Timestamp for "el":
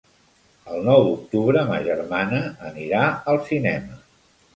0.77-0.85